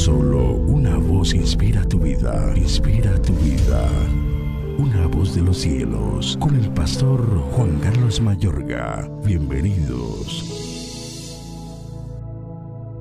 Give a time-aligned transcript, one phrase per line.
[0.00, 3.86] Solo una voz inspira tu vida, inspira tu vida.
[4.78, 7.20] Una voz de los cielos, con el pastor
[7.52, 9.06] Juan Carlos Mayorga.
[9.26, 10.46] Bienvenidos.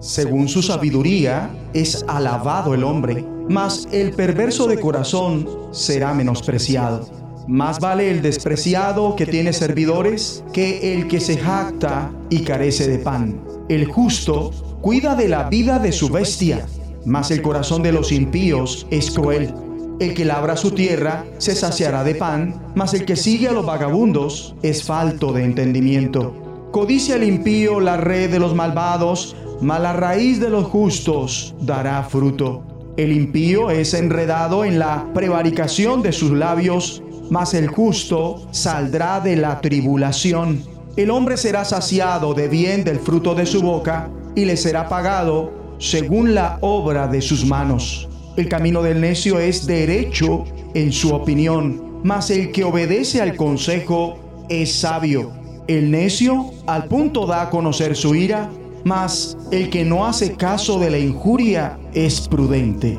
[0.00, 7.06] Según su sabiduría es alabado el hombre, mas el perverso de corazón será menospreciado.
[7.46, 13.00] Más vale el despreciado que tiene servidores que el que se jacta y carece de
[13.00, 13.44] pan.
[13.68, 14.50] El justo
[14.80, 16.64] cuida de la vida de su bestia,
[17.06, 19.54] mas el corazón de los impíos es cruel.
[20.00, 23.64] El que labra su tierra se saciará de pan, mas el que sigue a los
[23.64, 26.34] vagabundos es falto de entendimiento.
[26.72, 32.02] Codicia el impío la red de los malvados, mas la raíz de los justos dará
[32.02, 32.62] fruto.
[32.98, 39.36] El impío es enredado en la prevaricación de sus labios, mas el justo saldrá de
[39.36, 40.62] la tribulación.
[40.96, 45.65] El hombre será saciado de bien del fruto de su boca y le será pagado
[45.78, 48.08] según la obra de sus manos.
[48.36, 54.18] El camino del necio es derecho en su opinión, mas el que obedece al consejo
[54.48, 55.32] es sabio.
[55.66, 58.50] El necio al punto da a conocer su ira,
[58.84, 62.98] mas el que no hace caso de la injuria es prudente.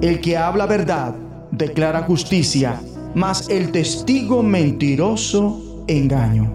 [0.00, 1.14] El que habla verdad
[1.50, 2.80] declara justicia,
[3.14, 6.54] mas el testigo mentiroso engaño.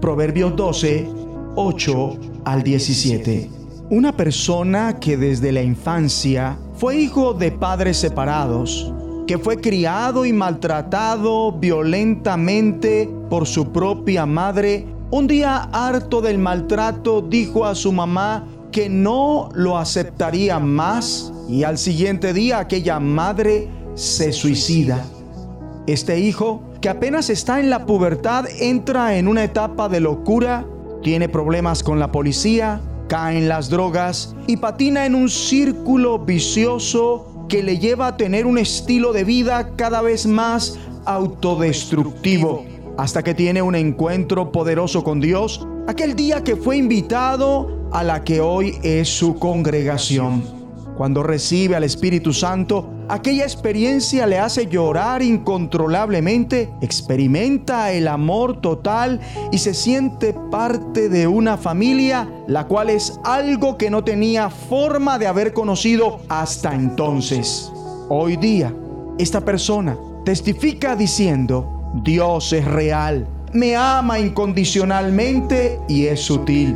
[0.00, 1.08] Proverbios 12,
[1.56, 3.50] 8 al 17.
[3.88, 8.92] Una persona que desde la infancia fue hijo de padres separados,
[9.28, 17.22] que fue criado y maltratado violentamente por su propia madre, un día harto del maltrato
[17.22, 23.68] dijo a su mamá que no lo aceptaría más y al siguiente día aquella madre
[23.94, 25.04] se suicida.
[25.86, 30.66] Este hijo, que apenas está en la pubertad, entra en una etapa de locura,
[31.04, 37.46] tiene problemas con la policía, cae en las drogas y patina en un círculo vicioso
[37.48, 42.64] que le lleva a tener un estilo de vida cada vez más autodestructivo,
[42.98, 48.24] hasta que tiene un encuentro poderoso con Dios aquel día que fue invitado a la
[48.24, 50.65] que hoy es su congregación.
[50.96, 59.20] Cuando recibe al Espíritu Santo, aquella experiencia le hace llorar incontrolablemente, experimenta el amor total
[59.52, 65.18] y se siente parte de una familia, la cual es algo que no tenía forma
[65.18, 67.70] de haber conocido hasta entonces.
[68.08, 68.72] Hoy día,
[69.18, 76.74] esta persona testifica diciendo, Dios es real, me ama incondicionalmente y es sutil.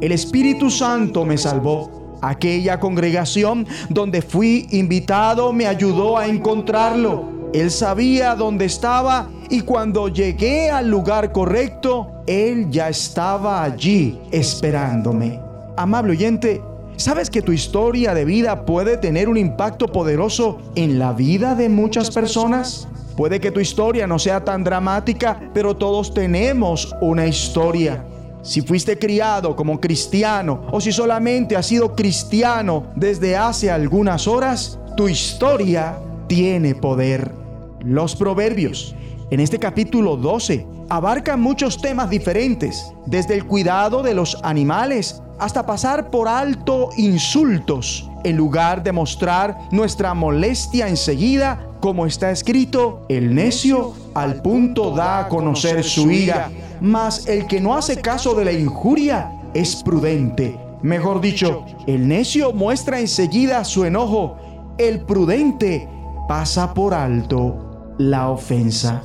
[0.00, 7.50] El Espíritu Santo me salvó Aquella congregación donde fui invitado me ayudó a encontrarlo.
[7.52, 15.40] Él sabía dónde estaba y cuando llegué al lugar correcto, Él ya estaba allí esperándome.
[15.76, 16.62] Amable oyente,
[16.96, 21.68] ¿sabes que tu historia de vida puede tener un impacto poderoso en la vida de
[21.68, 22.86] muchas personas?
[23.16, 28.04] Puede que tu historia no sea tan dramática, pero todos tenemos una historia
[28.42, 34.78] si fuiste criado como cristiano o si solamente has sido cristiano desde hace algunas horas,
[34.96, 37.32] tu historia tiene poder.
[37.80, 38.94] Los proverbios
[39.30, 45.64] en este capítulo 12 abarcan muchos temas diferentes, desde el cuidado de los animales hasta
[45.64, 53.34] pasar por alto insultos, en lugar de mostrar nuestra molestia enseguida, como está escrito, el
[53.34, 56.50] necio al punto da a conocer su ira,
[56.82, 60.58] mas el que no hace caso de la injuria es prudente.
[60.82, 64.36] Mejor dicho, el necio muestra enseguida su enojo,
[64.78, 65.88] el prudente
[66.26, 69.04] pasa por alto la ofensa.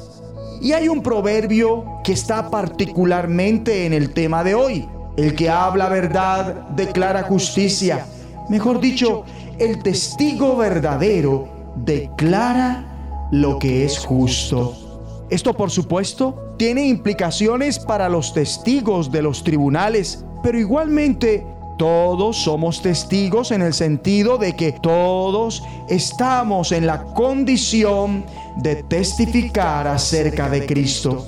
[0.60, 4.90] Y hay un proverbio que está particularmente en el tema de hoy.
[5.16, 8.08] El que habla verdad declara justicia.
[8.50, 9.24] Mejor dicho,
[9.60, 14.74] el testigo verdadero declara lo que es justo.
[15.30, 21.45] Esto, por supuesto, tiene implicaciones para los testigos de los tribunales, pero igualmente
[21.78, 28.25] todos somos testigos en el sentido de que todos estamos en la condición
[28.57, 31.27] de testificar acerca de Cristo.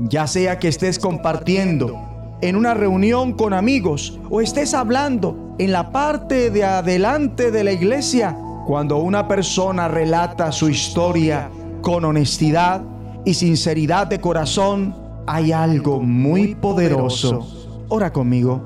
[0.00, 2.00] Ya sea que estés compartiendo
[2.40, 7.72] en una reunión con amigos o estés hablando en la parte de adelante de la
[7.72, 8.36] iglesia,
[8.66, 11.50] cuando una persona relata su historia
[11.82, 12.82] con honestidad
[13.24, 14.94] y sinceridad de corazón,
[15.26, 17.46] hay algo muy poderoso.
[17.88, 18.62] Ora conmigo.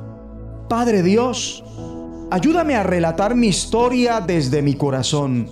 [0.68, 1.64] Padre Dios,
[2.30, 5.48] ayúdame a relatar mi historia desde mi corazón,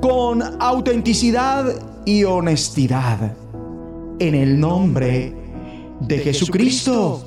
[0.00, 1.66] con autenticidad
[2.04, 3.36] y honestidad.
[4.18, 5.34] En el nombre
[6.00, 7.22] de Jesucristo.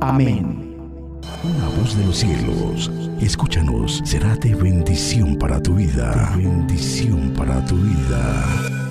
[0.00, 0.68] Amén.
[1.44, 2.90] Una voz de los cielos.
[3.20, 6.32] Escúchanos, será de bendición para tu vida.
[6.36, 8.87] Bendición para tu vida.